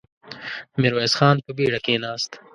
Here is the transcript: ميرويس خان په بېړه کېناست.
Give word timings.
ميرويس 0.81 1.13
خان 1.19 1.35
په 1.45 1.51
بېړه 1.57 1.79
کېناست. 1.85 2.31